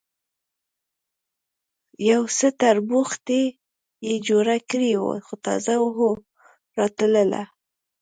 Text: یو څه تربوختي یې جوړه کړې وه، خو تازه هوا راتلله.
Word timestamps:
یو 2.09 2.23
څه 2.37 2.47
تربوختي 2.61 3.43
یې 4.07 4.15
جوړه 4.27 4.57
کړې 4.69 4.93
وه، 5.01 5.15
خو 5.25 5.33
تازه 5.45 5.73
هوا 5.95 6.11
راتلله. 6.79 7.43